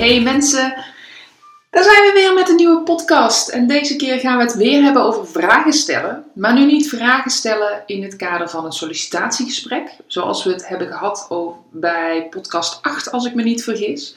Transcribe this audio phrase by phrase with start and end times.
[0.00, 0.74] Hey, mensen.
[1.70, 3.48] Daar zijn we weer met een nieuwe podcast.
[3.48, 6.24] En deze keer gaan we het weer hebben over vragen stellen.
[6.34, 9.96] Maar nu niet vragen stellen in het kader van een sollicitatiegesprek.
[10.06, 11.28] Zoals we het hebben gehad
[11.70, 14.16] bij podcast 8, als ik me niet vergis.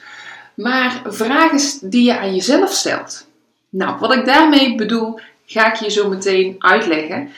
[0.54, 3.26] Maar vragen die je aan jezelf stelt.
[3.68, 7.28] Nou, wat ik daarmee bedoel, ga ik je zo meteen uitleggen.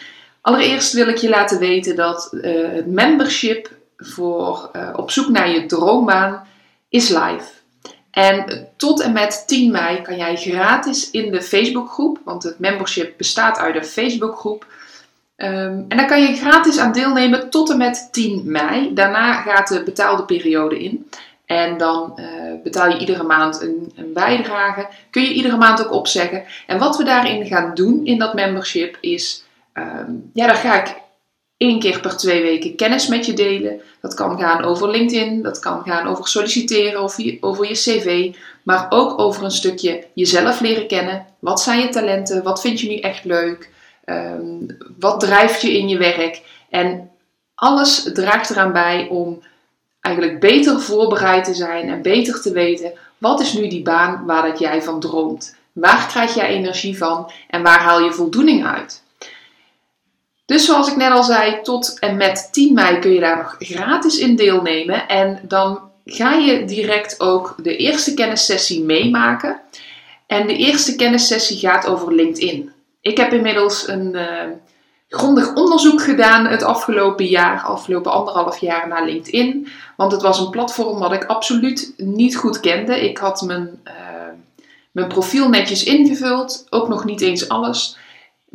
[0.41, 5.51] Allereerst wil ik je laten weten dat uh, het membership voor uh, op zoek naar
[5.51, 6.47] je droombaan
[6.89, 7.57] is live.
[8.17, 13.17] En tot en met 10 mei kan jij gratis in de Facebookgroep, want het membership
[13.17, 14.67] bestaat uit een Facebookgroep.
[15.37, 18.95] Um, en daar kan je gratis aan deelnemen tot en met 10 mei.
[18.95, 21.11] Daarna gaat de betaalde periode in.
[21.47, 22.27] En dan uh,
[22.63, 24.89] betaal je iedere maand een, een, bijdrage.
[25.11, 26.45] Kun je iedere maand ook opzeggen.
[26.67, 29.45] En wat we daarin gaan doen in dat membership is.
[29.75, 30.95] Um, ja, daar ga ik
[31.57, 33.81] één keer per twee weken kennis met je delen.
[34.01, 38.87] Dat kan gaan over LinkedIn, dat kan gaan over solliciteren of over je cv, maar
[38.89, 41.27] ook over een stukje jezelf leren kennen.
[41.39, 42.43] Wat zijn je talenten?
[42.43, 43.71] Wat vind je nu echt leuk?
[44.05, 44.67] Um,
[44.99, 46.43] wat drijft je in je werk?
[46.71, 47.11] En
[47.55, 49.43] alles draagt eraan bij om
[50.01, 54.43] eigenlijk beter voorbereid te zijn en beter te weten wat is nu die baan waar
[54.49, 55.57] dat jij van droomt.
[55.73, 59.03] Waar krijg jij energie van en waar haal je voldoening uit?
[60.47, 63.57] Dus zoals ik net al zei, tot en met 10 mei kun je daar nog
[63.59, 65.09] gratis in deelnemen.
[65.09, 69.61] En dan ga je direct ook de eerste kennissessie meemaken.
[70.27, 72.73] En de eerste kennissessie gaat over LinkedIn.
[73.01, 74.43] Ik heb inmiddels een uh,
[75.09, 79.69] grondig onderzoek gedaan het afgelopen jaar, afgelopen anderhalf jaar naar LinkedIn.
[79.97, 83.09] Want het was een platform wat ik absoluut niet goed kende.
[83.09, 83.93] Ik had mijn, uh,
[84.93, 87.97] mijn profiel netjes ingevuld, ook nog niet eens alles.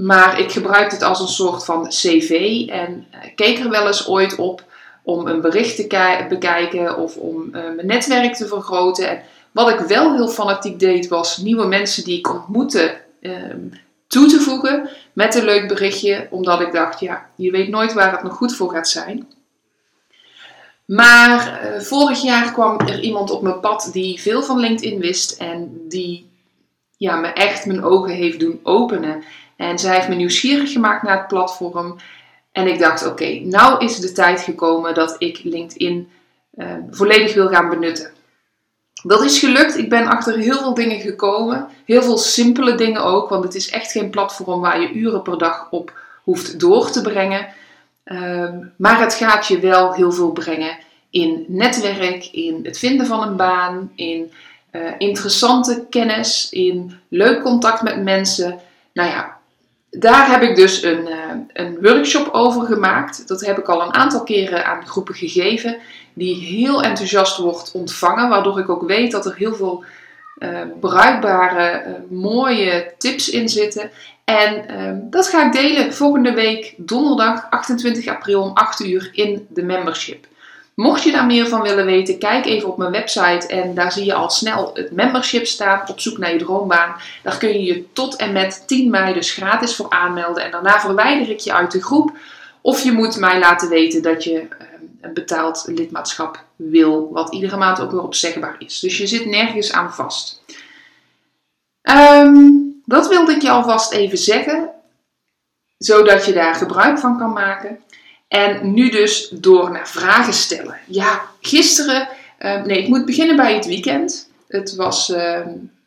[0.02, 4.08] Maar ik gebruikte het als een soort van cv en uh, keek er wel eens
[4.08, 4.64] ooit op
[5.04, 9.10] om een bericht te bekijken of om uh, mijn netwerk te vergroten.
[9.10, 13.34] En wat ik wel heel fanatiek deed was nieuwe mensen die ik ontmoette uh,
[14.08, 16.28] toe te voegen met een leuk berichtje.
[16.30, 19.28] Omdat ik dacht, ja, je weet nooit waar het nog goed voor gaat zijn.
[20.86, 25.32] Maar eh, vorig jaar kwam er iemand op mijn pad die veel van LinkedIn wist
[25.32, 26.30] en die
[26.98, 29.24] ja, me echt mijn ogen heeft doen openen.
[29.62, 31.96] En zij heeft me nieuwsgierig gemaakt naar het platform.
[32.52, 36.10] En ik dacht, oké, okay, nou is de tijd gekomen dat ik LinkedIn
[36.56, 38.12] uh, volledig wil gaan benutten.
[39.04, 39.78] Dat is gelukt.
[39.78, 41.68] Ik ben achter heel veel dingen gekomen.
[41.86, 43.30] Heel veel simpele dingen ook.
[43.30, 47.02] Want het is echt geen platform waar je uren per dag op hoeft door te
[47.02, 47.48] brengen.
[48.06, 50.78] Um, maar het gaat je wel heel veel brengen
[51.10, 54.32] in netwerk, in het vinden van een baan, in
[54.72, 58.60] uh, interessante kennis, in leuk contact met mensen.
[58.94, 59.40] Nou ja,
[59.91, 61.18] daar heb ik dus een, uh,
[61.53, 63.28] een workshop over gemaakt.
[63.28, 65.78] Dat heb ik al een aantal keren aan groepen gegeven.
[66.13, 68.29] Die heel enthousiast wordt ontvangen.
[68.29, 69.84] Waardoor ik ook weet dat er heel veel
[70.40, 73.91] uh, bruikbare, uh, mooie tips in zitten.
[74.24, 79.47] En ehm, dat ga ik delen volgende week donderdag 28 april om 8 uur in
[79.50, 80.25] de membership.
[80.81, 84.06] Mocht je daar meer van willen weten, kijk even op mijn website en daar zie
[84.06, 86.96] je al snel het membership staan op zoek naar je droombaan.
[87.24, 90.80] Daar kun je je tot en met 10 mei dus gratis voor aanmelden en daarna
[90.80, 92.18] verwijder ik je uit de groep.
[92.62, 94.47] Of je moet mij laten weten dat je
[95.02, 98.80] een betaald lidmaatschap wil, wat iedere maand ook weer opzegbaar is.
[98.80, 100.41] Dus je zit nergens aan vast.
[101.81, 104.70] Um, dat wilde ik je alvast even zeggen,
[105.78, 107.79] zodat je daar gebruik van kan maken.
[108.32, 110.80] En nu dus door naar vragen stellen.
[110.88, 112.08] Ja, gisteren,
[112.40, 114.30] uh, nee, ik moet beginnen bij het weekend.
[114.48, 115.40] Het was, uh,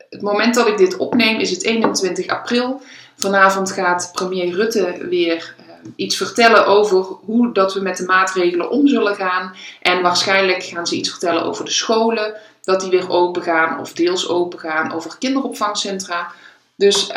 [0.09, 2.81] het moment dat ik dit opneem is het 21 april.
[3.15, 8.69] Vanavond gaat premier Rutte weer uh, iets vertellen over hoe dat we met de maatregelen
[8.69, 9.55] om zullen gaan.
[9.81, 13.93] En waarschijnlijk gaan ze iets vertellen over de scholen, dat die weer open gaan of
[13.93, 16.31] deels open gaan, over kinderopvangcentra.
[16.75, 17.09] Dus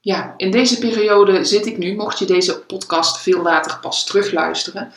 [0.00, 4.92] ja, in deze periode zit ik nu, mocht je deze podcast veel later pas terugluisteren.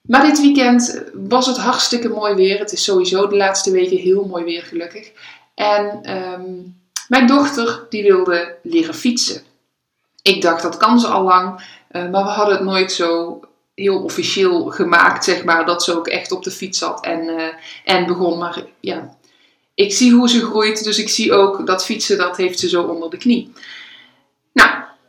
[0.00, 2.58] Maar dit weekend was het hartstikke mooi weer.
[2.58, 5.10] Het is sowieso de laatste weken heel mooi weer, gelukkig.
[5.54, 9.42] En um, mijn dochter, die wilde leren fietsen.
[10.22, 11.60] Ik dacht, dat kan ze al lang.
[11.90, 13.40] Uh, maar we hadden het nooit zo
[13.74, 15.66] heel officieel gemaakt, zeg maar.
[15.66, 17.44] Dat ze ook echt op de fiets zat en, uh,
[17.84, 18.38] en begon.
[18.38, 19.14] Maar ja,
[19.74, 22.82] ik zie hoe ze groeit, dus ik zie ook dat fietsen, dat heeft ze zo
[22.82, 23.52] onder de knie.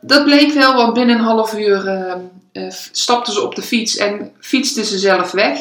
[0.04, 2.14] Dat bleek wel, want binnen een half uur uh,
[2.52, 5.58] uh, stapte ze op de fiets en fietste ze zelf weg.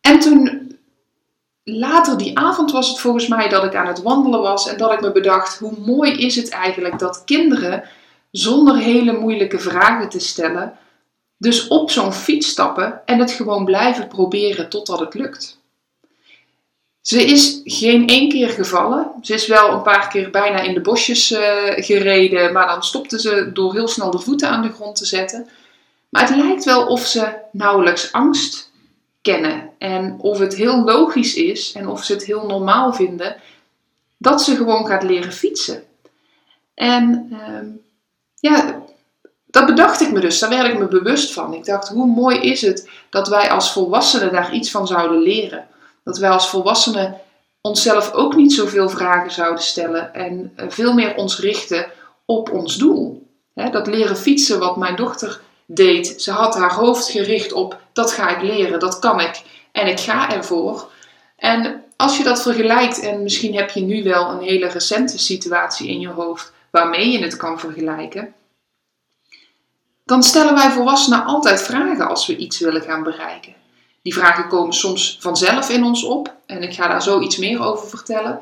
[0.00, 0.76] En toen,
[1.64, 4.92] later die avond was het volgens mij dat ik aan het wandelen was en dat
[4.92, 7.84] ik me bedacht, hoe mooi is het eigenlijk dat kinderen
[8.30, 10.72] zonder hele moeilijke vragen te stellen,
[11.36, 15.57] dus op zo'n fiets stappen en het gewoon blijven proberen totdat het lukt.
[17.08, 19.10] Ze is geen één keer gevallen.
[19.22, 23.20] Ze is wel een paar keer bijna in de bosjes uh, gereden, maar dan stopte
[23.20, 25.48] ze door heel snel de voeten aan de grond te zetten.
[26.08, 28.70] Maar het lijkt wel of ze nauwelijks angst
[29.22, 33.36] kennen en of het heel logisch is en of ze het heel normaal vinden
[34.16, 35.82] dat ze gewoon gaat leren fietsen.
[36.74, 37.68] En uh,
[38.34, 38.82] ja,
[39.46, 41.54] dat bedacht ik me dus, daar werd ik me bewust van.
[41.54, 45.68] Ik dacht, hoe mooi is het dat wij als volwassenen daar iets van zouden leren.
[46.08, 47.20] Dat wij als volwassenen
[47.60, 51.86] onszelf ook niet zoveel vragen zouden stellen en eh, veel meer ons richten
[52.24, 53.26] op ons doel.
[53.54, 56.22] dat leren fietsen, wat mijn dochter deed.
[56.22, 60.00] Ze had haar hoofd gericht op dat ga ik leren, dat kan ik en ik
[60.00, 60.90] ga ervoor.
[61.36, 65.88] En als je dat vergelijkt, en misschien heb je nu wel een hele recente situatie
[65.88, 68.34] in je hoofd waarmee je het kan vergelijken,
[70.04, 73.56] dan stellen wij volwassenen altijd vragen als we iets willen gaan bereiken.
[74.02, 77.62] Die vragen komen soms vanzelf in ons op en ik ga daar zo iets meer
[77.62, 78.40] over vertellen.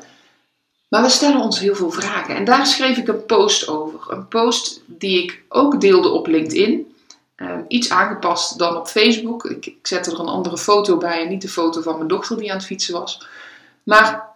[0.87, 3.99] Maar we stellen ons heel veel vragen en daar schreef ik een post over.
[4.11, 6.95] Een post die ik ook deelde op LinkedIn.
[7.37, 9.45] Uh, iets aangepast dan op Facebook.
[9.45, 12.37] Ik, ik zette er een andere foto bij en niet de foto van mijn dochter
[12.37, 13.27] die aan het fietsen was.
[13.83, 14.27] Maar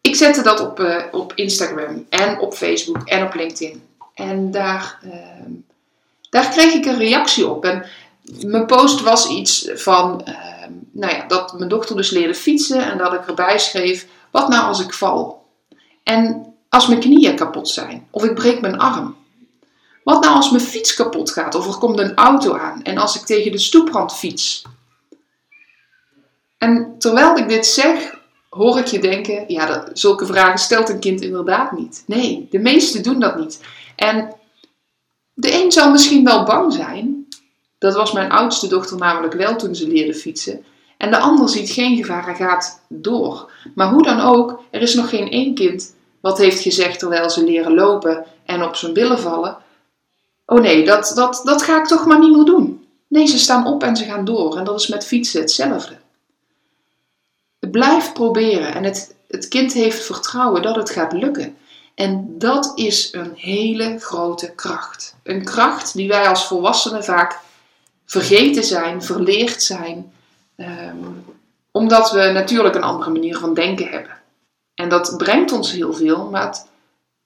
[0.00, 3.82] ik zette dat op, uh, op Instagram en op Facebook en op LinkedIn.
[4.14, 5.12] En daar, uh,
[6.30, 7.64] daar kreeg ik een reactie op.
[7.64, 7.86] En
[8.38, 12.98] mijn post was iets van, ehm, nou ja, dat mijn dochter dus leerde fietsen en
[12.98, 15.46] dat ik erbij schreef, wat nou als ik val?
[16.02, 19.16] En als mijn knieën kapot zijn of ik breek mijn arm?
[20.04, 23.16] Wat nou als mijn fiets kapot gaat of er komt een auto aan en als
[23.16, 24.64] ik tegen de stoeprand fiets?
[26.58, 28.18] En terwijl ik dit zeg,
[28.48, 32.02] hoor ik je denken, ja, dat, zulke vragen stelt een kind inderdaad niet.
[32.06, 33.60] Nee, de meesten doen dat niet.
[33.96, 34.34] En
[35.34, 37.19] de een zal misschien wel bang zijn,
[37.80, 40.64] dat was mijn oudste dochter namelijk wel toen ze leerde fietsen.
[40.96, 43.52] En de ander ziet geen gevaar en gaat door.
[43.74, 47.44] Maar hoe dan ook, er is nog geen één kind wat heeft gezegd terwijl ze
[47.44, 49.56] leren lopen en op zijn billen vallen:
[50.46, 52.86] Oh nee, dat, dat, dat ga ik toch maar niet meer doen.
[53.08, 54.56] Nee, ze staan op en ze gaan door.
[54.56, 55.96] En dat is met fietsen hetzelfde.
[57.58, 61.56] Blijf proberen en het, het kind heeft vertrouwen dat het gaat lukken.
[61.94, 65.14] En dat is een hele grote kracht.
[65.22, 67.38] Een kracht die wij als volwassenen vaak
[68.10, 70.12] vergeten zijn, verleerd zijn,
[70.56, 70.96] ehm,
[71.70, 74.18] omdat we natuurlijk een andere manier van denken hebben.
[74.74, 76.66] En dat brengt ons heel veel, maar het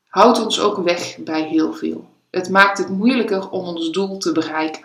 [0.09, 2.09] houdt ons ook weg bij heel veel.
[2.31, 4.85] Het maakt het moeilijker om ons doel te bereiken.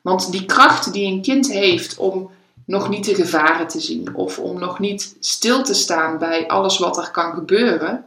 [0.00, 2.30] Want die kracht die een kind heeft om
[2.66, 6.78] nog niet de gevaren te zien of om nog niet stil te staan bij alles
[6.78, 8.04] wat er kan gebeuren,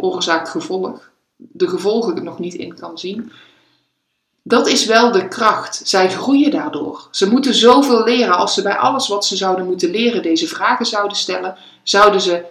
[0.00, 3.32] oorzaak-gevolg, de gevolgen nog niet in kan zien,
[4.46, 5.80] dat is wel de kracht.
[5.84, 7.08] Zij groeien daardoor.
[7.10, 8.36] Ze moeten zoveel leren.
[8.36, 12.44] Als ze bij alles wat ze zouden moeten leren deze vragen zouden stellen, zouden ze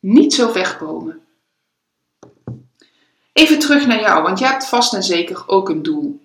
[0.00, 1.20] niet zo ver komen.
[3.32, 6.20] Even terug naar jou, want je hebt vast en zeker ook een doel.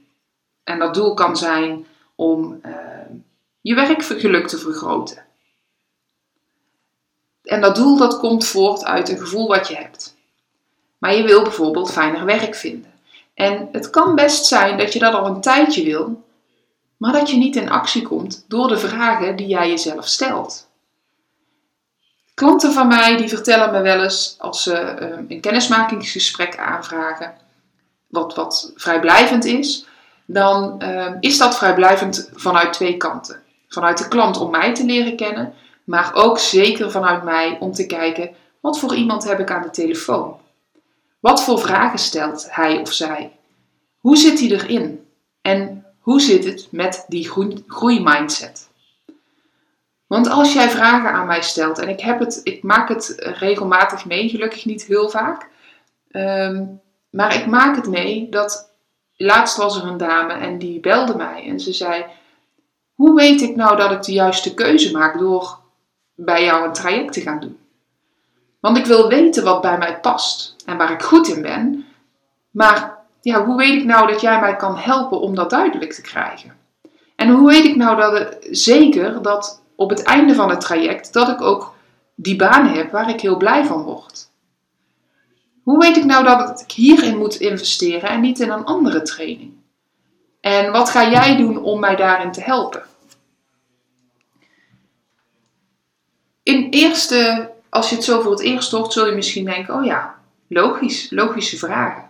[0.63, 2.75] En dat doel kan zijn om uh,
[3.62, 5.25] je werkgeluk te vergroten.
[7.43, 10.15] En dat doel dat komt voort uit een gevoel wat je hebt.
[10.98, 12.98] Maar je wil bijvoorbeeld fijner werk vinden.
[13.39, 16.24] En het kan best zijn dat je dat al een tijdje wil,
[16.98, 20.67] maar dat je niet in actie komt door de vragen die jij jezelf stelt.
[22.34, 27.34] Klanten van mij die vertellen me wel eens als ze ehm, een kennismakingsgesprek aanvragen,
[28.08, 29.86] wat, wat vrijblijvend is,
[30.25, 33.41] dan ehm, is dat vrijblijvend vanuit twee kanten.
[33.67, 35.53] Vanuit de klant om mij te leren kennen,
[35.84, 38.29] maar ook zeker vanuit mij om te kijken
[38.60, 40.38] wat voor iemand heb ik aan de telefoon.
[41.19, 43.31] Wat voor vragen stelt hij of zij?
[43.97, 45.07] Hoe zit hij erin?
[45.41, 47.29] En hoe zit het met die
[47.67, 48.69] groeimindset?
[50.07, 54.05] Want als jij vragen aan mij stelt, en ik, heb het, ik maak het regelmatig
[54.05, 55.47] mee, gelukkig niet heel vaak,
[56.11, 56.65] ehm,
[57.09, 58.73] maar ik maak het mee dat
[59.15, 62.05] laatst was er een dame en die belde mij en ze zei:
[62.93, 65.59] Hoe weet ik nou dat ik de juiste keuze maak door
[66.15, 67.57] bij jou een traject te gaan doen?
[68.59, 71.85] Want ik wil weten wat bij mij past en waar ik goed in ben.
[72.51, 76.01] Maar ja, hoe weet ik nou dat jij mij kan helpen om dat duidelijk te
[76.01, 76.57] krijgen?
[77.15, 81.29] En hoe weet ik nou dat zeker dat op het einde van het traject dat
[81.29, 81.73] ik ook
[82.15, 84.29] die baan heb waar ik heel blij van word?
[85.63, 89.53] Hoe weet ik nou dat ik hierin moet investeren en niet in een andere training?
[90.41, 92.83] En wat ga jij doen om mij daarin te helpen?
[96.43, 100.19] In eerste, als je het zo voor het hoort, zul je misschien denken: oh ja,
[100.47, 102.09] logisch, logische vragen.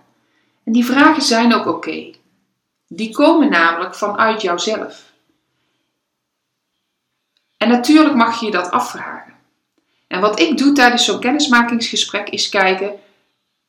[0.63, 2.11] En die vragen zijn ook oké.
[2.87, 5.03] Die komen namelijk vanuit jouzelf.
[7.57, 9.33] En natuurlijk mag je je dat afvragen.
[10.07, 12.99] En wat ik doe tijdens zo'n kennismakingsgesprek is kijken: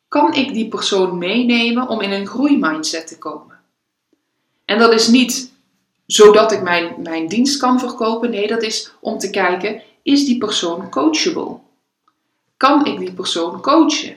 [0.09, 3.59] kan ik die persoon meenemen om in een groeimindset te komen?
[4.64, 5.52] En dat is niet
[6.06, 8.30] zodat ik mijn, mijn dienst kan verkopen.
[8.30, 11.59] Nee, dat is om te kijken: is die persoon coachable?
[12.61, 14.17] Kan ik die persoon coachen?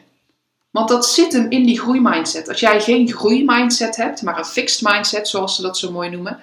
[0.70, 2.48] Want dat zit hem in die groeimindset.
[2.50, 6.40] Als jij geen groeimindset hebt, maar een fixed mindset, zoals ze dat zo mooi noemen,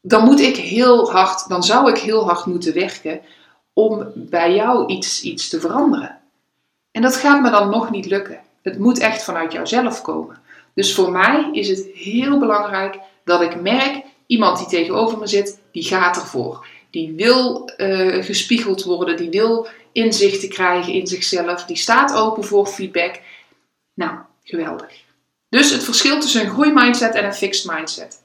[0.00, 3.20] dan moet ik heel hard, dan zou ik heel hard moeten werken
[3.72, 6.18] om bij jou iets, iets te veranderen.
[6.90, 8.40] En dat gaat me dan nog niet lukken.
[8.62, 10.38] Het moet echt vanuit jouzelf komen.
[10.74, 15.58] Dus voor mij is het heel belangrijk dat ik merk, iemand die tegenover me zit,
[15.72, 16.66] die gaat ervoor.
[16.90, 22.66] Die wil uh, gespiegeld worden, die wil inzichten krijgen in zichzelf, die staat open voor
[22.66, 23.20] feedback.
[23.94, 25.02] Nou, geweldig.
[25.48, 28.22] Dus het verschil tussen een groeimindset en een fixed mindset.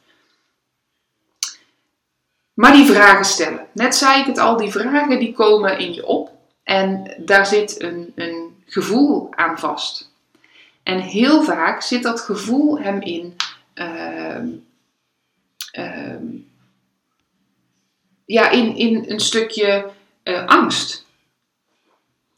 [2.53, 3.67] Maar die vragen stellen.
[3.73, 6.31] Net zei ik het al, die vragen die komen in je op.
[6.63, 10.13] En daar zit een, een gevoel aan vast.
[10.83, 13.35] En heel vaak zit dat gevoel hem in.
[13.75, 14.43] Uh,
[15.73, 16.15] uh,
[18.25, 19.89] ja, in, in een stukje
[20.23, 21.04] uh, angst.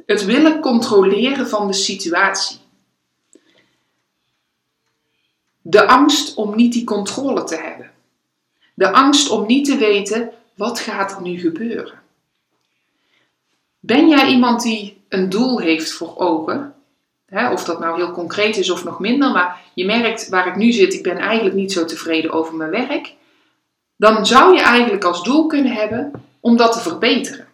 [0.08, 2.58] Het willen controleren van de situatie.
[5.62, 7.92] De angst om niet die controle te hebben.
[8.74, 12.02] De angst om niet te weten wat gaat er nu gebeuren.
[13.80, 16.76] Ben jij iemand die een doel heeft voor ogen?
[17.52, 20.72] Of dat nou heel concreet is of nog minder, maar je merkt waar ik nu
[20.72, 23.14] zit, ik ben eigenlijk niet zo tevreden over mijn werk.
[23.96, 27.47] Dan zou je eigenlijk als doel kunnen hebben om dat te verbeteren.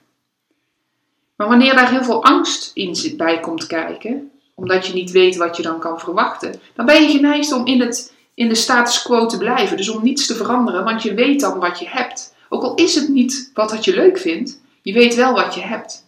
[1.36, 5.58] Maar wanneer daar heel veel angst in bij komt kijken, omdat je niet weet wat
[5.58, 9.26] je dan kan verwachten, dan ben je geneigd om in, het, in de status quo
[9.26, 9.78] te blijven.
[9.78, 12.36] Dus om niets te veranderen, want je weet dan wat je hebt.
[12.50, 15.62] Ook al is het niet wat dat je leuk vindt, je weet wel wat je
[15.62, 16.06] hebt.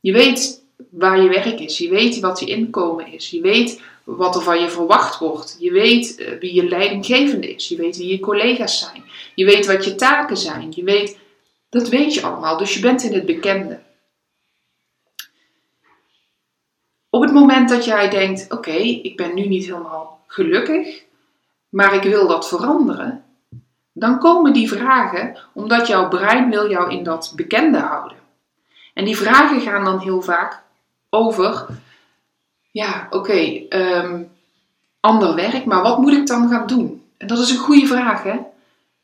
[0.00, 1.78] Je weet waar je werk is.
[1.78, 3.30] Je weet wat je inkomen is.
[3.30, 5.56] Je weet wat er van je verwacht wordt.
[5.58, 7.68] Je weet eh, wie je leidinggevende is.
[7.68, 9.04] Je weet wie je collega's zijn.
[9.34, 10.72] Je weet wat je taken zijn.
[10.74, 11.18] Je weet,
[11.70, 12.58] dat weet je allemaal.
[12.58, 13.78] Dus je bent in het bekende.
[17.10, 21.02] Op het moment dat jij denkt: oké, ik ben nu niet helemaal gelukkig,
[21.68, 23.24] maar ik wil dat veranderen,
[23.92, 28.18] dan komen die vragen omdat jouw brein wil jou in dat bekende houden.
[28.94, 30.62] En die vragen gaan dan heel vaak
[31.10, 31.66] over,
[32.70, 34.22] ja, oké, ehm,
[35.00, 37.04] ander werk, maar wat moet ik dan gaan doen?
[37.16, 38.38] En dat is een goede vraag, hè?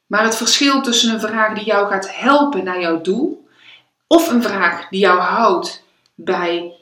[0.07, 3.49] Maar het verschil tussen een vraag die jou gaat helpen naar jouw doel,
[4.07, 5.85] of een vraag die jou houdt
[6.15, 6.73] bij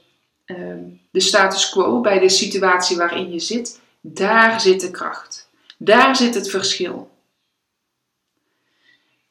[0.45, 0.83] ehm,
[1.15, 5.49] de status quo, bij de situatie waarin je zit, daar zit de kracht.
[5.79, 7.11] Daar zit het verschil.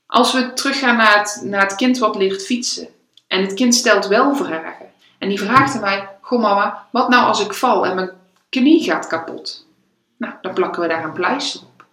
[0.06, 2.88] Als we teruggaan naar het, naar het kind wat leert fietsen.
[3.28, 4.92] En het kind stelt wel vragen.
[5.18, 8.12] En die vraagt aan mij: Goh, mama, wat nou als ik val en mijn
[8.50, 9.68] knie gaat kapot?
[10.18, 11.86] Nou, dan plakken we daar een pleister op.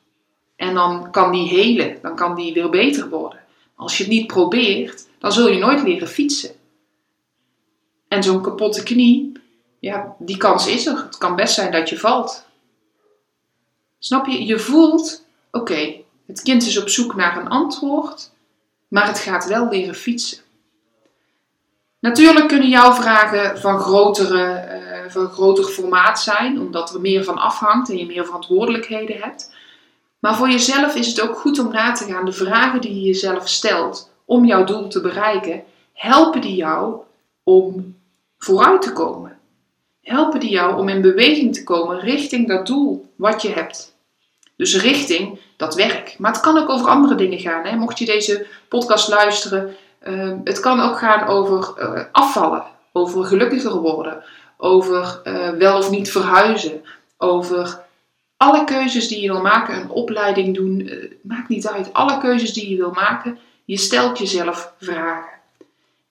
[0.57, 3.41] En dan kan die helen, dan kan die weer beter worden.
[3.77, 6.51] Als je het niet probeert, dan zul je nooit leren fietsen.
[8.09, 9.30] En zo'n kapotte knie,
[9.81, 10.97] ja, die kans is er.
[10.97, 12.45] Het kan best zijn dat je valt.
[13.99, 14.47] Snap je?
[14.47, 15.95] Je voelt, oké,
[16.27, 18.31] het kind is op zoek naar een antwoord,
[18.89, 20.39] maar het gaat wel leren fietsen.
[21.99, 24.69] Natuurlijk kunnen jouw vragen van, grotere,
[25.05, 29.55] uh, van groter formaat zijn, omdat er meer van afhangt en je meer verantwoordelijkheden hebt.
[30.19, 32.25] Maar voor jezelf is het ook goed om na te gaan.
[32.25, 37.01] De vragen die je jezelf stelt om jouw doel te bereiken, helpen die jou
[37.43, 37.97] om
[38.39, 39.40] vooruit te komen.
[40.03, 43.95] Helpen die jou om in beweging te komen richting dat doel wat je hebt.
[44.57, 46.15] Dus richting dat werk.
[46.19, 47.65] Maar het kan ook over andere dingen gaan.
[47.65, 47.77] Hè?
[47.77, 53.75] Mocht je deze podcast luisteren Ehm, het kan ook gaan over uh, afvallen, over gelukkiger
[53.75, 54.25] worden,
[54.57, 56.85] over uh, wel of niet verhuizen,
[57.17, 57.81] over
[58.37, 61.93] alle keuzes die je wil maken, een opleiding doen, uh, maakt niet uit.
[61.93, 65.39] Alle keuzes die je wil maken, je stelt jezelf vragen.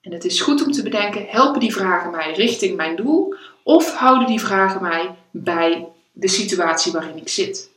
[0.00, 3.94] En het is goed om te bedenken, helpen die vragen mij richting mijn doel of
[3.94, 7.70] houden die vragen mij bij de situatie waarin ik zit?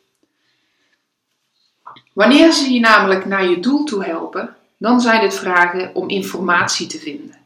[2.14, 6.88] Wanneer ze je namelijk naar je doel toe helpen, dan zijn het vragen om informatie
[6.88, 7.42] te vinden.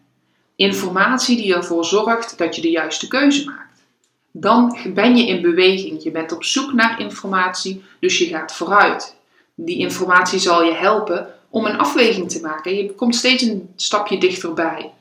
[0.56, 3.84] informatie die ervoor zorgt dat je de juiste keuze maakt.
[4.32, 6.04] Dan ben je in beweging.
[6.04, 9.16] Je bent op zoek naar informatie, dus je gaat vooruit.
[9.56, 12.76] Die informatie zal je helpen om een afweging te maken.
[12.76, 14.92] Je komt steeds een stapje dichterbij.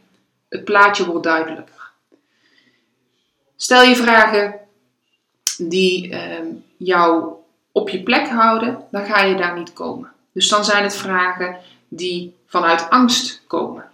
[0.49, 1.76] Het plaatje wordt duidelijker.
[3.57, 4.55] Stel je vragen
[5.59, 6.21] die uh,
[6.77, 7.33] jou
[7.73, 10.13] op je plek houden, dan ga je daar niet komen.
[10.33, 11.57] Dus dan zijn het vragen
[11.89, 13.85] die vanuit angst komen.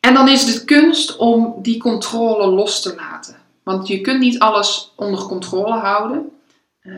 [0.00, 3.36] En dan is het kunst om die controle los te laten.
[3.62, 6.30] Want je kunt niet alles onder controle houden.
[6.82, 6.94] Uh,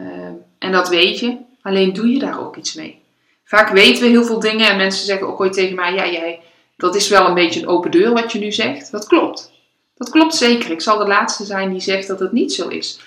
[0.58, 1.36] en dat weet je.
[1.62, 3.02] Alleen doe je daar ook iets mee.
[3.44, 6.40] Vaak weten we heel veel dingen en mensen zeggen ook ooit tegen mij: Ja, jij,
[6.76, 8.90] dat is wel een beetje een open deur wat je nu zegt.
[8.90, 9.52] Dat klopt.
[9.98, 10.70] Dat klopt zeker.
[10.70, 13.00] Ik zal de laatste zijn die zegt dat het niet zo is.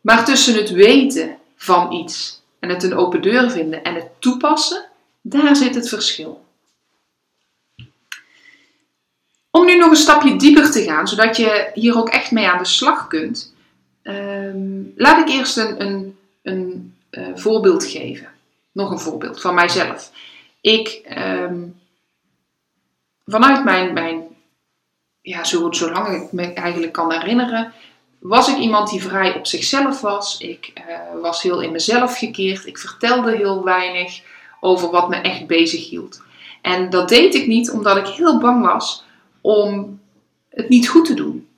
[0.00, 4.84] Maar tussen het weten van iets en het een open deur vinden en het toepassen,
[5.20, 6.44] daar zit het verschil.
[9.50, 12.58] Om nu nog een stapje dieper te gaan, zodat je hier ook echt mee aan
[12.58, 13.54] de slag kunt,
[14.02, 18.28] ehm, laat ik eerst een, een, een uh, voorbeeld geven.
[18.72, 20.10] Nog een voorbeeld van mijzelf.
[20.60, 21.62] Ik, ehm,
[23.24, 24.25] vanuit mijn, mijn
[25.26, 27.72] ja, zo, zolang ik me eigenlijk kan herinneren,
[28.18, 30.38] was ik iemand die vrij op zichzelf was.
[30.38, 32.66] Ik uh, was heel in mezelf gekeerd.
[32.66, 34.20] Ik vertelde heel weinig
[34.60, 36.22] over wat me echt bezig hield.
[36.62, 39.04] En dat deed ik niet omdat ik heel bang was
[39.40, 40.00] om
[40.48, 41.48] het niet goed te doen.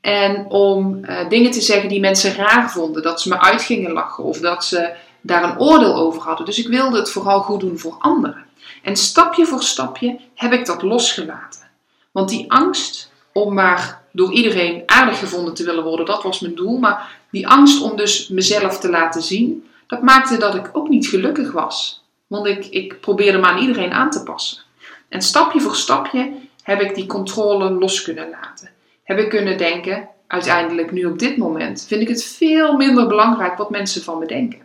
[0.00, 3.02] En om uh, dingen te zeggen die mensen raar vonden.
[3.02, 6.46] Dat ze me uit gingen lachen of dat ze daar een oordeel over hadden.
[6.46, 8.44] Dus ik wilde het vooral goed doen voor anderen.
[8.82, 11.69] En stapje voor stapje heb ik dat losgelaten.
[12.10, 16.54] Want die angst om maar door iedereen aardig gevonden te willen worden, dat was mijn
[16.54, 16.78] doel.
[16.78, 21.06] Maar die angst om dus mezelf te laten zien, dat maakte dat ik ook niet
[21.06, 22.04] gelukkig was.
[22.26, 24.62] Want ik, ik probeerde me aan iedereen aan te passen.
[25.08, 28.70] En stapje voor stapje heb ik die controle los kunnen laten.
[29.02, 33.56] Heb ik kunnen denken, uiteindelijk nu op dit moment, vind ik het veel minder belangrijk
[33.56, 34.60] wat mensen van me denken.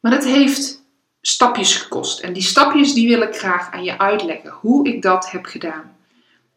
[0.00, 0.82] Maar het heeft
[1.20, 2.20] stapjes gekost.
[2.20, 5.96] En die stapjes die wil ik graag aan je uitleggen, hoe ik dat heb gedaan.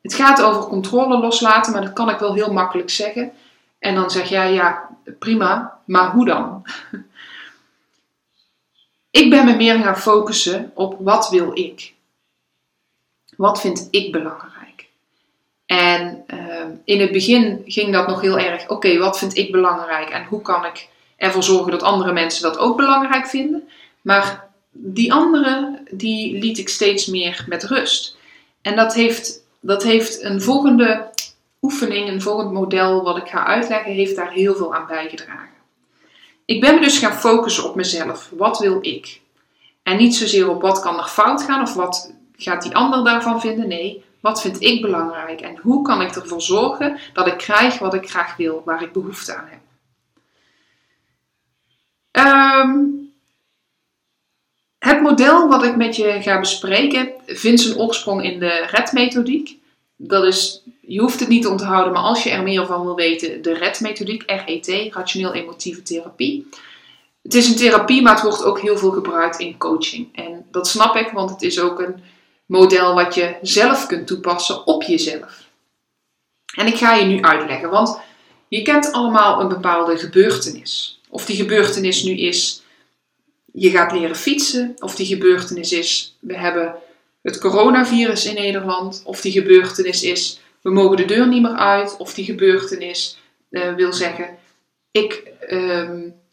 [0.04, 3.32] Het gaat over controle loslaten, maar dat kan ik wel heel makkelijk zeggen.
[3.80, 4.89] En dan zeg jij, ja,
[5.20, 6.63] prima, maar hoe dan?
[9.12, 11.94] Ik ben me meer gaan focussen op wat wil ik?
[13.38, 14.88] Wat vind ik belangrijk?
[15.66, 20.10] En uh, in het begin ging dat nog heel erg, oké, wat vind ik belangrijk
[20.10, 23.70] en hoe kan ik ervoor zorgen dat andere mensen dat ook belangrijk vinden?
[24.02, 28.18] Maar die andere, die liet ik steeds meer met rust.
[28.62, 31.10] En dat heeft dat heeft een volgende
[31.62, 35.49] oefening, een volgend model wat ik ga uitleggen, heeft daar heel veel aan bijgedragen.
[36.45, 38.30] Ik ben me dus gaan focussen op mezelf.
[38.38, 39.21] Wat wil ik?
[39.84, 43.41] En niet zozeer op wat kan er fout gaan of wat gaat die ander daarvan
[43.41, 43.67] vinden.
[43.67, 47.93] Nee, wat vind ik belangrijk en hoe kan ik ervoor zorgen dat ik krijg wat
[47.93, 49.62] ik graag wil, waar ik behoefte aan heb.
[52.65, 53.12] Um,
[54.84, 59.58] het model wat ik met je ga bespreken vindt zijn oorsprong in de RED-methodiek.
[59.96, 62.96] Dat is, je hoeft het niet te onthouden, maar als je er meer van wil
[62.96, 66.48] weten, de RED-methodiek, RET, rationeel-emotieve therapie.
[67.22, 70.08] Het is een therapie, maar het wordt ook heel veel gebruikt in coaching.
[70.12, 71.96] En dat snap ik, want het is ook een
[72.46, 75.50] model wat je zelf kunt toepassen op jezelf.
[76.56, 78.00] En ik ga je nu uitleggen, want
[78.48, 81.00] je kent allemaal een bepaalde gebeurtenis.
[81.10, 82.62] Of die gebeurtenis nu is
[83.54, 86.76] je gaat leren fietsen, of die gebeurtenis is, we hebben
[87.22, 91.98] het coronavirus in Nederland, of die gebeurtenis is, we mogen de deur niet meer uit,
[91.98, 93.18] of die gebeurtenis
[93.50, 94.38] uh, wil zeggen,
[94.92, 95.89] ik uh,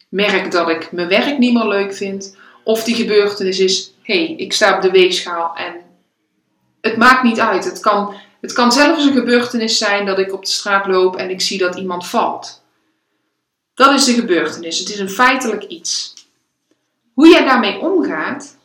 [0.09, 4.35] merk dat ik mijn werk niet meer leuk vind, of die gebeurtenis is, hé, hey,
[4.35, 5.75] ik sta op de weegschaal en
[6.81, 7.65] het maakt niet uit.
[7.65, 11.29] Het kan, het kan zelfs een gebeurtenis zijn dat ik op de straat loop en
[11.29, 12.63] ik zie dat iemand valt.
[13.73, 14.79] Dat is de gebeurtenis.
[14.79, 16.13] Het is een feitelijk iets.
[17.13, 18.57] Hoe jij daarmee omgaat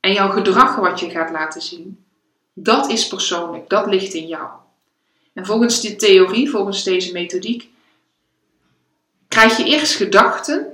[0.00, 2.04] en jouw gedrag wat je gaat laten zien,
[2.54, 4.50] dat is persoonlijk, dat ligt in jou.
[5.32, 7.68] En volgens die theorie, volgens deze methodiek,
[9.28, 10.66] krijg je eerst gedachten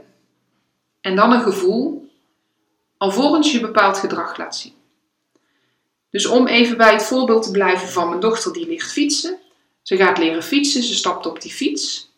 [1.01, 2.11] en dan een gevoel,
[2.97, 4.75] alvorens je bepaald gedrag laat zien.
[6.11, 9.39] Dus om even bij het voorbeeld te blijven van mijn dochter die ligt fietsen.
[9.83, 12.15] Ze gaat leren fietsen, ze stapt op die fiets.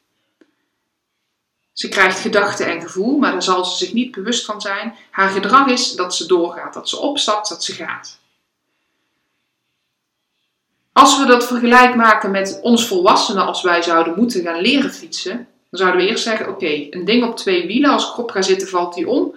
[1.78, 4.94] Ze krijgt gedachten en gevoel, maar daar zal ze zich niet bewust van zijn.
[5.10, 8.18] Haar gedrag is dat ze doorgaat, dat ze opstapt, dat ze gaat.
[10.92, 15.36] Als we dat vergelijk maken met ons volwassenen als wij zouden moeten gaan leren fietsen,
[15.70, 18.42] dan zouden we eerst zeggen: Oké, een ding op twee wielen, als ik op ga
[18.42, 19.36] zitten, valt die om.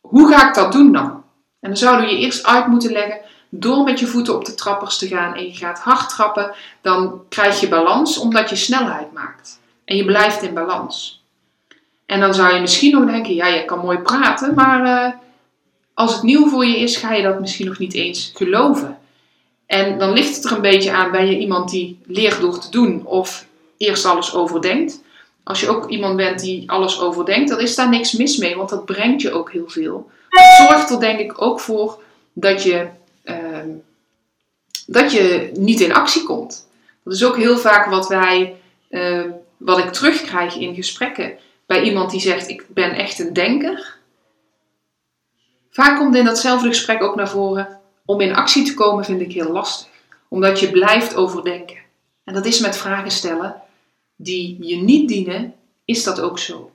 [0.00, 1.24] Hoe ga ik dat doen dan?
[1.60, 4.54] En dan zouden we je eerst uit moeten leggen door met je voeten op de
[4.54, 9.12] trappers te gaan en je gaat hard trappen, dan krijg je balans omdat je snelheid
[9.12, 9.60] maakt.
[9.84, 11.23] En je blijft in balans.
[12.06, 15.12] En dan zou je misschien nog denken, ja, je kan mooi praten, maar uh,
[15.94, 18.98] als het nieuw voor je is, ga je dat misschien nog niet eens geloven.
[19.66, 22.70] En dan ligt het er een beetje aan, ben je iemand die leert door te
[22.70, 25.02] doen of eerst alles overdenkt.
[25.42, 28.68] Als je ook iemand bent die alles overdenkt, dan is daar niks mis mee, want
[28.68, 30.10] dat brengt je ook heel veel.
[30.28, 32.86] Het zorgt er denk ik ook voor dat je,
[33.24, 33.36] uh,
[34.86, 36.68] dat je niet in actie komt.
[37.04, 38.56] Dat is ook heel vaak wat wij,
[38.90, 39.24] uh,
[39.56, 43.96] wat ik terugkrijg in gesprekken bij iemand die zegt: Ik ben echt een denker.
[45.70, 49.32] Vaak komt in datzelfde gesprek ook naar voren: om in actie te komen vind ik
[49.32, 49.88] heel lastig,
[50.28, 51.78] omdat je blijft overdenken.
[52.24, 53.62] En dat is met vragen stellen
[54.16, 56.70] die je niet dienen, is dat ook zo.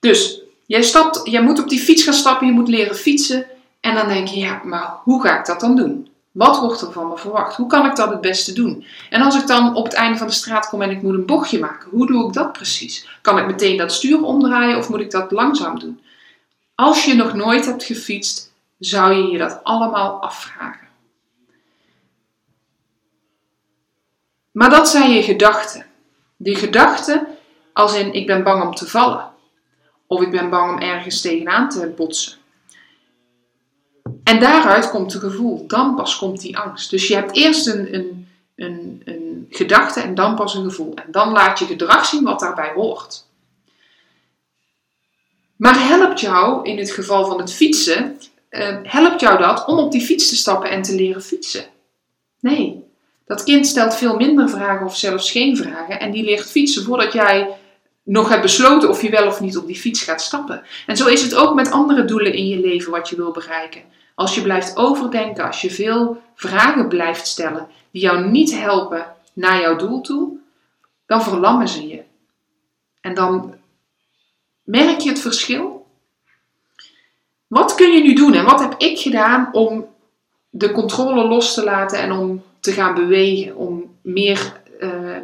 [0.00, 3.46] Dus jij, stapt, jij moet op die fiets gaan stappen, je moet leren fietsen.
[3.80, 6.09] En dan denk je, ja, maar hoe ga ik dat dan doen?
[6.32, 7.56] Wat wordt er van me verwacht?
[7.56, 8.84] Hoe kan ik dat het beste doen?
[9.10, 11.26] En als ik dan op het einde van de straat kom en ik moet een
[11.26, 13.08] bochtje maken, hoe doe ik dat precies?
[13.22, 16.00] Kan ik meteen dat stuur omdraaien of moet ik dat langzaam doen?
[16.74, 20.88] Als je nog nooit hebt gefietst, zou je je dat allemaal afvragen.
[24.50, 25.86] Maar dat zijn je gedachten.
[26.36, 27.26] Die gedachten
[27.72, 29.28] als in ik ben bang om te vallen.
[30.06, 32.39] Of ik ben bang om ergens tegenaan te botsen.
[34.30, 35.66] En daaruit komt het gevoel.
[35.66, 36.90] Dan pas komt die angst.
[36.90, 40.94] Dus je hebt eerst een, een, een, een gedachte en dan pas een gevoel.
[40.94, 43.24] En dan laat je gedrag zien wat daarbij hoort.
[45.56, 48.18] Maar helpt jou in het geval van het fietsen,
[48.50, 51.64] uh, helpt jou dat om op die fiets te stappen en te leren fietsen?
[52.40, 52.84] Nee.
[53.26, 57.12] Dat kind stelt veel minder vragen of zelfs geen vragen en die leert fietsen voordat
[57.12, 57.48] jij
[58.02, 60.62] nog hebt besloten of je wel of niet op die fiets gaat stappen.
[60.86, 63.98] En zo is het ook met andere doelen in je leven wat je wil bereiken.
[64.20, 69.60] Als je blijft overdenken, als je veel vragen blijft stellen die jou niet helpen naar
[69.60, 70.38] jouw doel toe,
[71.06, 72.02] dan verlammen ze je.
[73.00, 73.54] En dan
[74.62, 75.86] merk je het verschil.
[77.46, 79.86] Wat kun je nu doen en wat heb ik gedaan om
[80.50, 85.18] de controle los te laten en om te gaan bewegen, om meer uh,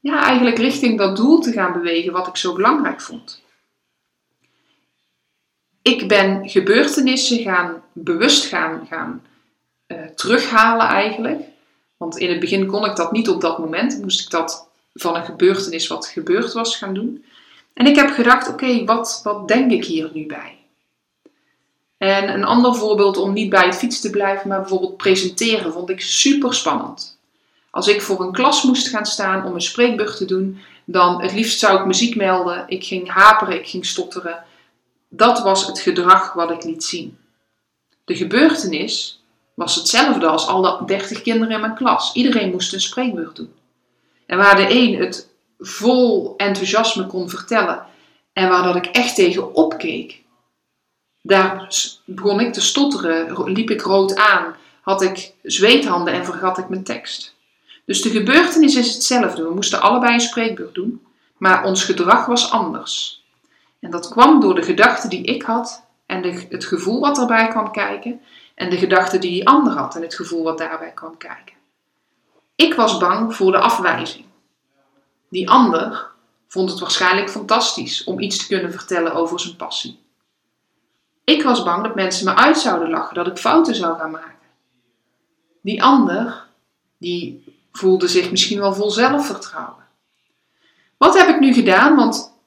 [0.00, 3.42] ja, eigenlijk richting dat doel te gaan bewegen wat ik zo belangrijk vond.
[5.82, 9.22] Ik ben gebeurtenissen gaan bewust gaan, gaan
[9.86, 11.40] uh, terughalen eigenlijk.
[11.96, 14.02] Want in het begin kon ik dat niet op dat moment.
[14.02, 17.24] Moest ik dat van een gebeurtenis wat gebeurd was gaan doen.
[17.74, 20.58] En ik heb gedacht, oké, wat, wat denk ik hier nu bij?
[21.98, 25.90] En een ander voorbeeld om niet bij het fiets te blijven, maar bijvoorbeeld presenteren, vond
[25.90, 27.18] ik super spannend.
[27.70, 31.32] Als ik voor een klas moest gaan staan om een spreekbeurt te doen, dan het
[31.32, 32.64] liefst zou ik muziek melden.
[32.66, 34.44] Ik ging haperen, ik ging stotteren.
[35.12, 37.18] Dat was het gedrag wat ik liet zien.
[38.04, 39.22] De gebeurtenis
[39.54, 42.12] was hetzelfde als alle 30 kinderen in mijn klas.
[42.12, 43.52] Iedereen moest een spreekbeurt doen.
[44.26, 47.86] En waar de een het vol enthousiasme kon vertellen
[48.32, 50.22] en waar dat ik echt tegen opkeek,
[51.22, 51.72] daar
[52.04, 56.84] begon ik te stotteren, liep ik rood aan, had ik zweethanden en vergat ik mijn
[56.84, 57.34] tekst.
[57.84, 59.42] Dus de gebeurtenis is hetzelfde.
[59.42, 63.19] We moesten allebei een spreekbeurt doen, maar ons gedrag was anders.
[63.80, 67.48] En dat kwam door de gedachten die ik had en de, het gevoel wat erbij
[67.48, 68.20] kwam kijken
[68.54, 71.56] en de gedachten die die ander had en het gevoel wat daarbij kwam kijken.
[72.54, 74.24] Ik was bang voor de afwijzing.
[75.28, 76.10] Die ander
[76.48, 79.98] vond het waarschijnlijk fantastisch om iets te kunnen vertellen over zijn passie.
[81.24, 84.48] Ik was bang dat mensen me uit zouden lachen, dat ik fouten zou gaan maken.
[85.62, 86.46] Die ander,
[86.98, 89.84] die voelde zich misschien wel vol zelfvertrouwen.
[90.96, 91.96] Wat heb ik nu gedaan?
[91.96, 92.39] Want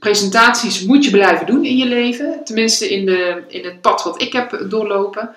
[0.00, 2.40] presentaties moet je blijven doen in je leven.
[2.44, 5.34] Tenminste in, de, in het pad wat ik heb doorlopen.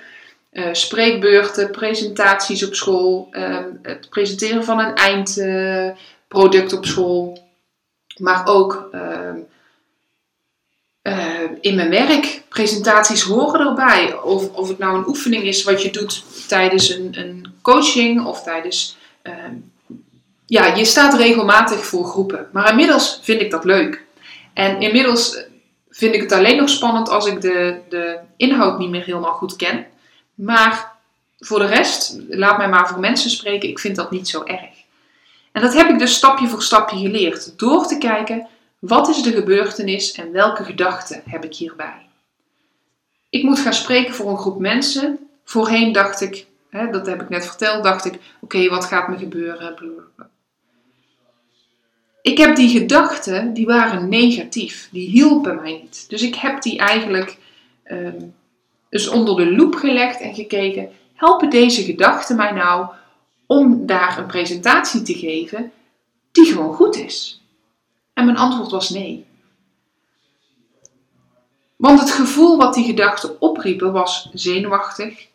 [0.53, 7.47] Uh, spreekbeurten, presentaties op school, uh, het presenteren van een eindproduct op school.
[8.17, 9.37] Maar ook ehm,
[11.03, 12.41] uh, in mijn werk.
[12.49, 14.19] Presentaties horen erbij.
[14.21, 18.43] Of, of het nou een oefening is wat je doet tijdens een, een coaching of
[18.43, 18.97] tijdens.
[20.45, 22.47] Ja, je staat regelmatig voor groepen.
[22.51, 24.02] Maar inmiddels vind ik dat leuk.
[24.53, 25.43] En inmiddels
[25.89, 29.55] vind ik het alleen nog spannend als ik de, de inhoud niet meer helemaal goed
[29.55, 29.85] ken.
[30.33, 30.91] Maar
[31.39, 34.81] voor de rest, laat mij maar voor mensen spreken, ik vind dat niet zo erg.
[35.51, 37.59] En dat heb ik dus stapje voor stapje geleerd.
[37.59, 38.47] Door te kijken
[38.79, 42.09] wat is de gebeurtenis en welke gedachten heb ik hierbij?
[43.29, 45.19] Ik moet gaan spreken voor een groep mensen.
[45.43, 49.17] Voorheen dacht ik, hè, dat heb ik net verteld, dacht ik: oké, wat gaat me
[49.17, 49.75] gebeuren?
[52.23, 56.09] Ik heb die gedachten, die waren negatief, die hielpen mij niet.
[56.09, 57.37] Dus ik heb die eigenlijk
[57.91, 58.35] um,
[58.89, 62.87] eens onder de loep gelegd en gekeken: helpen deze gedachten mij nou
[63.45, 65.71] om daar een presentatie te geven
[66.31, 67.41] die gewoon goed is?
[68.13, 69.25] En mijn antwoord was nee.
[71.75, 75.27] Want het gevoel wat die gedachten opriepen was zenuwachtig,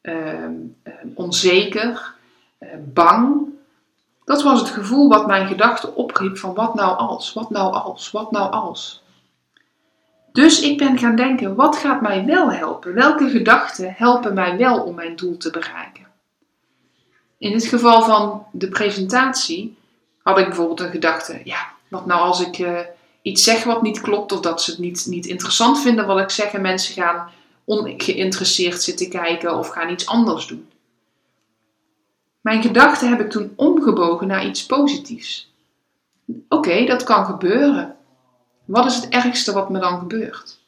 [0.00, 2.14] ehm, ehm, onzeker,
[2.92, 3.54] bang.
[4.26, 8.10] Dat was het gevoel wat mijn gedachten opriep van wat nou als, wat nou als,
[8.10, 9.02] wat nou als.
[10.32, 12.94] Dus ik ben gaan denken, wat gaat mij wel helpen?
[12.94, 16.06] Welke gedachten helpen mij wel om mijn doel te bereiken?
[17.38, 19.76] In het geval van de presentatie
[20.22, 22.78] had ik bijvoorbeeld een gedachte, ja, wat nou als ik uh,
[23.22, 26.30] iets zeg wat niet klopt of dat ze het niet, niet interessant vinden wat ik
[26.30, 27.30] zeg en mensen gaan
[27.64, 30.68] ongeïnteresseerd zitten kijken of gaan iets anders doen.
[32.46, 35.52] Mijn gedachten heb ik toen omgebogen naar iets positiefs.
[36.48, 37.96] Oké, dat kan gebeuren.
[38.64, 40.58] Wat is het ergste wat me dan gebeurt?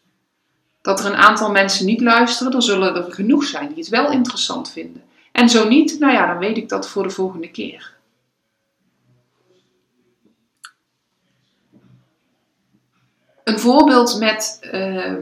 [0.83, 4.11] Dat er een aantal mensen niet luisteren, dan zullen er genoeg zijn die het wel
[4.11, 5.03] interessant vinden.
[5.33, 7.95] En zo niet, nou ja, dan weet ik dat voor de volgende keer.
[13.45, 15.17] Een voorbeeld met uh,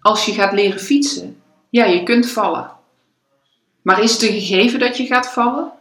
[0.00, 1.42] als je gaat leren fietsen.
[1.70, 2.80] Ja, je kunt vallen.
[3.82, 5.72] Maar is het een gegeven dat je gaat vallen?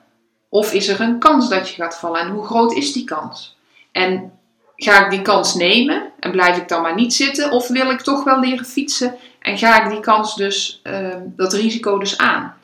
[0.49, 2.19] Of is er een kans dat je gaat vallen?
[2.19, 3.57] En hoe groot is die kans?
[3.91, 4.31] En
[4.75, 7.51] ga ik die kans nemen en blijf ik dan maar niet zitten?
[7.51, 11.53] Of wil ik toch wel leren fietsen en ga ik die kans dus, uh, dat
[11.53, 12.55] risico dus aan?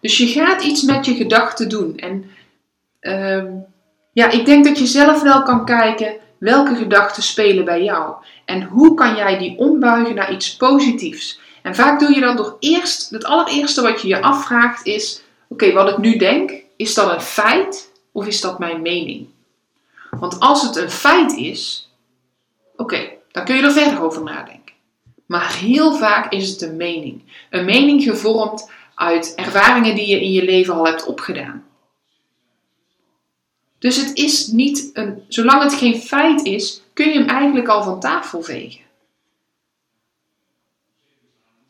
[0.00, 1.96] Dus je gaat iets met je gedachten doen.
[1.96, 2.30] En
[3.00, 3.44] uh,
[4.12, 8.14] ja, ik denk dat je zelf wel kan kijken welke gedachten spelen bij jou
[8.44, 11.40] en hoe kan jij die ombuigen naar iets positiefs.
[11.62, 15.72] En vaak doe je dat door eerst, het allereerste wat je je afvraagt is: oké,
[15.72, 19.26] wat ik nu denk, is dat een feit of is dat mijn mening?
[20.10, 21.90] Want als het een feit is,
[22.76, 24.74] oké, dan kun je er verder over nadenken.
[25.26, 27.22] Maar heel vaak is het een mening.
[27.50, 31.64] Een mening gevormd uit ervaringen die je in je leven al hebt opgedaan.
[33.78, 37.82] Dus het is niet een, zolang het geen feit is, kun je hem eigenlijk al
[37.82, 38.80] van tafel vegen.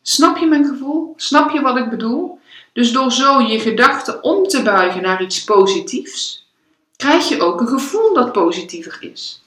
[0.09, 1.13] Snap je mijn gevoel?
[1.15, 2.39] Snap je wat ik bedoel?
[2.73, 6.47] Dus door zo je gedachten om te buigen naar iets positiefs,
[6.95, 9.43] krijg je ook een gevoel dat positiever is.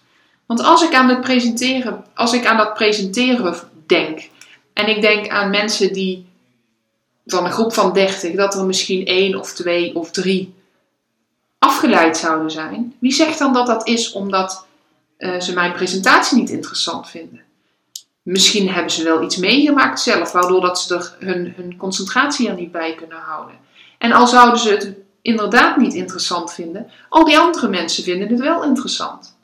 [0.47, 4.29] Want als ik aan het presenteren, als ik aan dat presenteren denk
[4.73, 6.27] en ik denk aan mensen die
[7.27, 10.55] van een groep van 30, dat er misschien één of twee of drie
[11.59, 12.95] afgeleid zouden zijn.
[12.99, 14.67] Wie zegt dan dat dat is omdat
[15.19, 17.41] uh, ze mijn presentatie niet interessant vinden?
[18.23, 22.55] Misschien hebben ze wel iets meegemaakt zelf, waardoor dat ze er hun, hun concentratie er
[22.55, 23.59] niet bij kunnen houden.
[23.99, 28.41] En al zouden ze het inderdaad niet interessant vinden, al die andere mensen vinden het
[28.41, 29.37] wel interessant.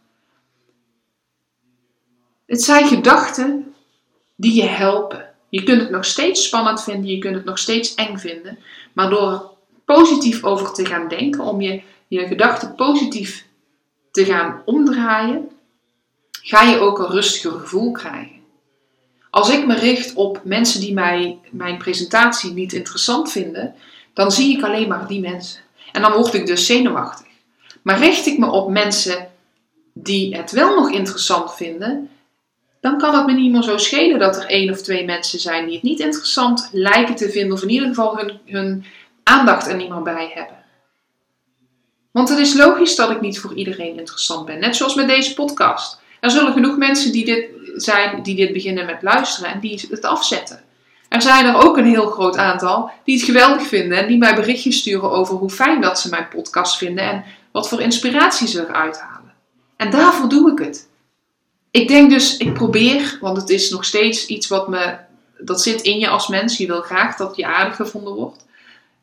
[2.46, 3.74] Het zijn gedachten
[4.36, 5.26] die je helpen.
[5.48, 8.58] Je kunt het nog steeds spannend vinden, je kunt het nog steeds eng vinden,
[8.92, 13.46] maar door positief over te gaan denken, om je, je gedachten positief
[14.10, 15.50] te gaan omdraaien,
[16.30, 18.37] ga je ook een rustiger gevoel krijgen.
[19.30, 23.74] Als ik me richt op mensen die mij, mijn presentatie niet interessant vinden,
[24.14, 25.60] dan zie ik alleen maar die mensen.
[25.92, 27.26] En dan word ik dus zenuwachtig.
[27.82, 29.28] Maar richt ik me op mensen
[29.92, 32.10] die het wel nog interessant vinden,
[32.80, 35.64] dan kan het me niet meer zo schelen dat er één of twee mensen zijn
[35.64, 38.84] die het niet interessant lijken te vinden, of in ieder geval hun, hun
[39.22, 40.56] aandacht er niet meer bij hebben.
[42.10, 45.34] Want het is logisch dat ik niet voor iedereen interessant ben, net zoals met deze
[45.34, 46.00] podcast.
[46.20, 47.44] Er zullen genoeg mensen die dit
[47.82, 50.62] zijn, die dit beginnen met luisteren en die het afzetten.
[51.08, 54.34] Er zijn er ook een heel groot aantal die het geweldig vinden en die mij
[54.34, 58.60] berichtjes sturen over hoe fijn dat ze mijn podcast vinden en wat voor inspiratie ze
[58.60, 59.32] eruit halen.
[59.76, 60.88] En daarvoor doe ik het.
[61.70, 64.96] Ik denk dus, ik probeer, want het is nog steeds iets wat me,
[65.38, 66.56] dat zit in je als mens.
[66.56, 68.46] Je wil graag dat je aardig gevonden wordt.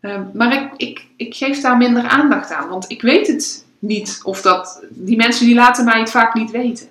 [0.02, 4.20] Ehm, maar ik, ik, ik geef daar minder aandacht aan, want ik weet het niet.
[4.24, 6.88] Of dat, die mensen die laten mij het vaak niet weten.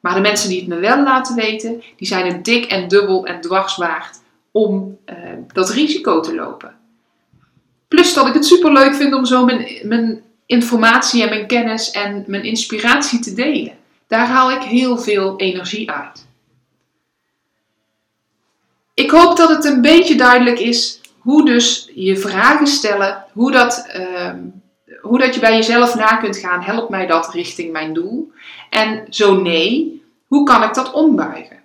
[0.00, 3.26] Maar de mensen die het me wel laten weten, die zijn het dik en dubbel
[3.26, 5.16] en dwars waard om uh,
[5.52, 6.76] dat risico te lopen.
[7.88, 11.90] Plus dat ik het super leuk vind om zo mijn, mijn informatie en mijn kennis
[11.90, 13.76] en mijn inspiratie te delen.
[14.06, 16.26] Daar haal ik heel veel energie uit.
[18.94, 23.88] Ik hoop dat het een beetje duidelijk is hoe dus je vragen stellen, hoe dat,
[23.96, 24.32] uh,
[25.00, 28.32] hoe dat je bij jezelf na kunt gaan, helpt mij dat richting mijn doel?
[28.70, 31.56] En zo nee, hoe kan ik dat ombuigen?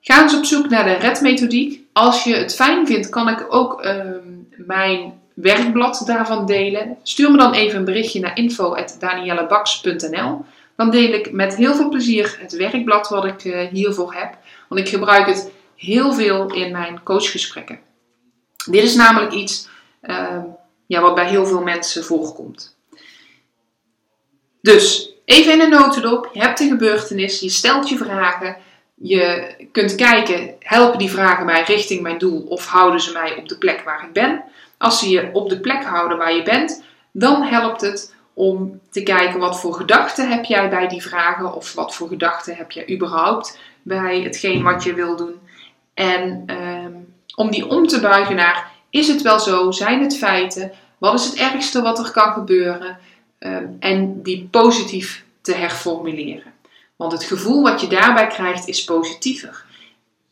[0.00, 1.80] Ga eens op zoek naar de redmethodiek.
[1.92, 3.94] Als je het fijn vindt, kan ik ook uh,
[4.56, 6.96] mijn werkblad daarvan delen.
[7.02, 10.44] Stuur me dan even een berichtje naar info.daniellebaks.nl.
[10.76, 14.36] Dan deel ik met heel veel plezier het werkblad wat ik uh, hiervoor heb.
[14.68, 17.78] Want ik gebruik het heel veel in mijn coachgesprekken.
[18.70, 19.68] Dit is namelijk iets
[20.00, 20.42] ehm,
[20.86, 22.76] ja, wat bij heel veel mensen voorkomt.
[24.60, 26.30] Dus, even in een notendop.
[26.32, 28.56] Je hebt een gebeurtenis, je stelt je vragen.
[28.94, 33.48] Je kunt kijken, helpen die vragen mij richting mijn doel of houden ze mij op
[33.48, 34.42] de plek waar ik ben?
[34.78, 39.02] Als ze je op de plek houden waar je bent, dan helpt het om te
[39.02, 42.90] kijken wat voor gedachten heb jij bij die vragen of wat voor gedachten heb je
[42.90, 45.40] überhaupt bij hetgeen wat je wil doen.
[45.94, 46.92] En ehm,
[47.34, 51.24] om die om te buigen naar is het wel zo, zijn het feiten, wat is
[51.24, 52.98] het ergste wat er kan gebeuren
[53.38, 56.52] ehm, en die positief te herformuleren.
[56.96, 59.64] Want het gevoel wat je daarbij krijgt is positiever.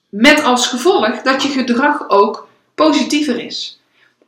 [0.09, 3.81] Met als gevolg dat je gedrag ook positiever is.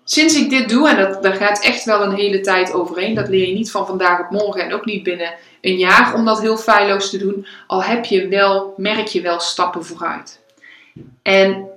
[0.04, 3.28] Sinds ik dit doe, en dat, daar gaat echt wel een hele tijd overheen, dat
[3.28, 6.40] leer je niet van vandaag op morgen en ook niet binnen een jaar om dat
[6.40, 10.40] heel feilloos te doen, al heb je wel, merk je wel stappen vooruit.
[11.22, 11.68] En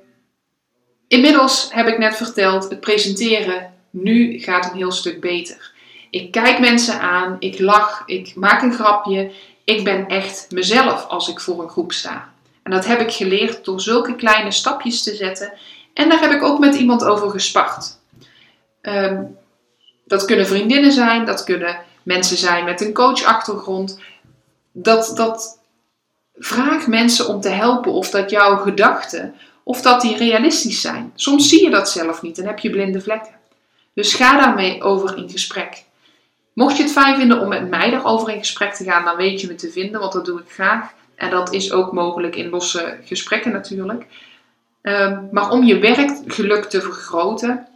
[1.08, 5.72] inmiddels heb ik net verteld, het presenteren nu gaat een heel stuk beter.
[6.10, 9.32] Ik kijk mensen aan, ik lach, ik maak een grapje.
[9.64, 12.34] Ik ben echt mezelf als ik voor een groep sta.
[12.64, 15.54] En dat heb ik geleerd door zulke kleine stapjes te zetten.
[15.94, 17.98] En daar heb ik ook met iemand over gespart.
[18.82, 19.24] Ehm,
[20.06, 24.00] dat kunnen vriendinnen zijn, dat kunnen mensen zijn met een coachachtergrond.
[24.72, 25.60] Dat, dat
[26.38, 29.36] vraag mensen om te helpen of dat jouw gedachten,
[29.68, 31.12] of dat die realistisch zijn.
[31.16, 33.36] Soms zie je dat zelf niet en heb je blinde vlekken.
[33.94, 35.84] Dus ga daarmee over in gesprek.
[36.54, 39.42] Mocht je het fijn vinden om met mij daarover in gesprek te gaan, dan weet
[39.42, 40.92] je me te vinden, want dat doe ik graag.
[41.16, 44.06] En dat is ook mogelijk in losse gesprekken natuurlijk.
[44.82, 47.68] Ehm, maar om je werkgeluk te vergroten,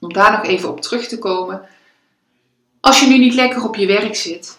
[0.00, 1.62] om daar nog even op terug te komen.
[2.80, 4.58] Als je nu niet lekker op je werk zit,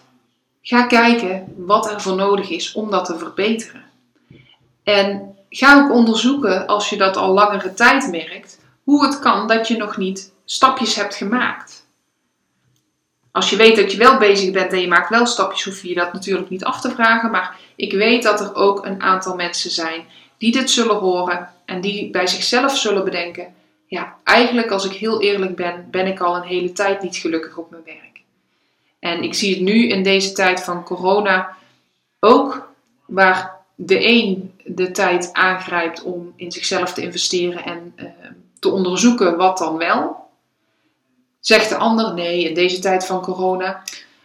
[0.62, 3.82] ga kijken wat er voor nodig is om dat te verbeteren.
[4.82, 9.68] En ga ook onderzoeken, als je dat al langere tijd merkt, hoe het kan dat
[9.68, 11.86] je nog niet stapjes hebt gemaakt.
[13.30, 15.88] Als je weet dat je wel bezig bent en je maakt wel stapjes, hoef je
[15.88, 17.30] je dat natuurlijk niet af te vragen.
[17.30, 20.04] Maar ik weet dat er ook een aantal mensen zijn
[20.38, 23.54] die dit zullen horen en die bij zichzelf zullen bedenken:
[23.86, 27.56] ja, eigenlijk als ik heel eerlijk ben, ben ik al een hele tijd niet gelukkig
[27.56, 28.22] op mijn werk.
[28.98, 31.56] En ik zie het nu in deze tijd van corona
[32.20, 32.68] ook,
[33.06, 38.06] waar de een de tijd aangrijpt om in zichzelf te investeren en uh,
[38.58, 40.28] te onderzoeken wat dan wel.
[41.40, 43.82] Zegt de ander, nee, in deze tijd van corona,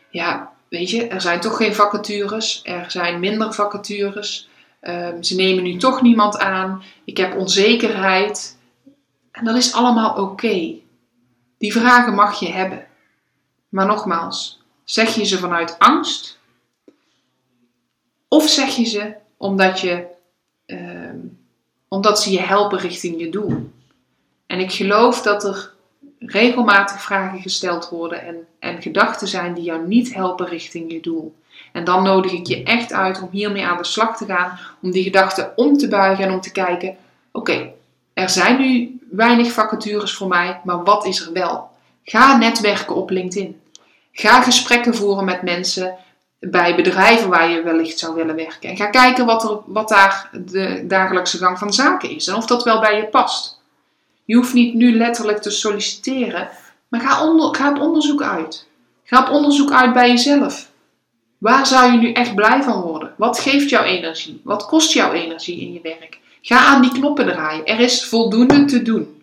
[0.09, 4.49] ja, weet je, er zijn toch geen vacatures, er zijn minder vacatures.
[4.81, 6.83] Um, ze nemen nu toch niemand aan.
[7.03, 8.57] Ik heb onzekerheid.
[9.31, 10.73] En dat is allemaal oké.
[11.57, 12.87] Die vragen mag je hebben.
[13.69, 16.39] Maar nogmaals, zeg je ze vanuit angst?
[18.27, 20.05] Of zeg je ze omdat, je,
[21.89, 23.71] omdat ze je helpen richting je doel?
[24.47, 25.71] En ik geloof dat er
[26.19, 31.35] regelmatig vragen gesteld worden en, en gedachten zijn die jou niet helpen richting je doel.
[31.71, 34.91] En dan nodig ik je echt uit om hiermee aan de slag te gaan, om
[34.91, 36.97] die gedachten om te buigen en om te kijken:
[37.31, 37.71] oké,
[38.13, 41.69] er zijn nu weinig vacatures voor mij, maar wat is er wel?
[42.03, 43.61] Ga netwerken op LinkedIn.
[44.11, 45.95] Ga gesprekken voeren met mensen
[46.39, 48.69] bij bedrijven waar je wellicht zou willen werken.
[48.69, 52.45] En ga kijken wat, er, wat daar de dagelijkse gang van zaken is en of
[52.45, 53.61] dat wel bij je past.
[54.25, 56.49] Je hoeft niet nu letterlijk te solliciteren,
[56.87, 58.67] maar ga, onder, ga op onderzoek uit.
[59.03, 60.69] Ga op onderzoek uit bij jezelf.
[61.37, 63.13] Waar zou je nu echt blij van worden?
[63.17, 64.41] Wat geeft jou energie?
[64.43, 66.19] Wat kost jouw energie in je werk?
[66.41, 67.65] Ga aan die knoppen draaien.
[67.65, 69.18] Er is voldoende te doen.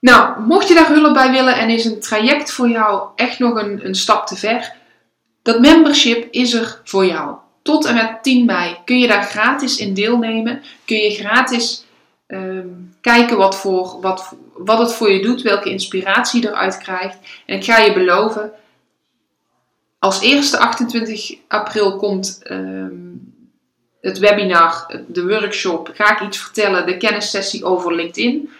[0.00, 3.54] Nou, mocht je daar hulp bij willen en is een traject voor jou echt nog
[3.62, 4.72] een, een stap te ver,
[5.42, 7.36] dat membership is er voor jou.
[7.62, 10.62] Tot en met 10 mei kun je daar gratis in deelnemen.
[10.84, 11.84] Kun je gratis
[12.26, 12.68] ehm,
[13.00, 17.18] kijken wat, voor, wat, wat het voor je doet, welke inspiratie je eruit krijgt.
[17.46, 18.52] En ik ga je beloven,
[19.98, 22.94] als eerste 28 april komt ehm,
[24.00, 28.50] het webinar, de workshop, ga ik iets vertellen, de kennissessie over LinkedIn.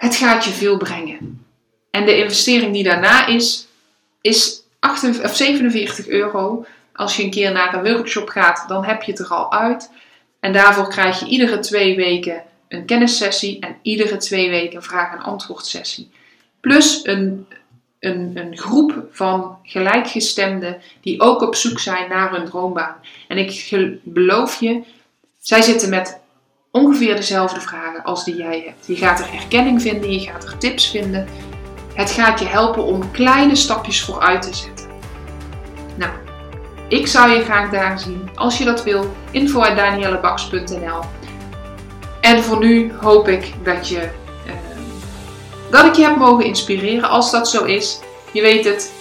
[0.00, 1.44] Het gaat je veel brengen.
[1.90, 3.66] En de investering die daarna is,
[4.20, 6.66] is 48, of 47 euro.
[6.92, 9.90] Als je een keer naar een workshop gaat, dan heb je het er al uit.
[10.40, 15.12] En daarvoor krijg je iedere twee weken een kennissessie en iedere twee weken een vraag-
[15.12, 16.10] en antwoord sessie.
[16.60, 17.46] Plus een
[18.00, 22.96] een, een groep van gelijkgestemden die ook op zoek zijn naar hun droombaan.
[23.28, 24.82] En ik beloof je,
[25.40, 26.18] zij zitten met
[26.70, 28.86] ongeveer dezelfde vragen als die jij hebt.
[28.86, 31.28] Je gaat er herkenning vinden, je gaat er tips vinden.
[31.94, 34.86] Het gaat je helpen om kleine stapjes vooruit te zetten.
[35.96, 36.12] Nou,
[36.88, 38.30] ik zou je graag daar zien.
[38.34, 39.62] Als je dat wil, info
[42.20, 44.10] En voor nu hoop ik dat je
[45.70, 47.08] dat ik je heb mogen inspireren.
[47.08, 48.00] Als dat zo is,
[48.32, 48.92] je weet het,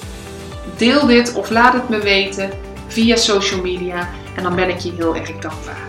[0.78, 2.52] deel dit of laat het me weten
[2.88, 5.89] via social media en dan ben ik je heel erg dankbaar.